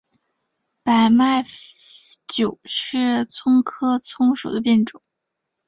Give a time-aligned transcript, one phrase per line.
[0.81, 1.43] 白脉
[2.27, 5.03] 韭是葱科葱属的变种。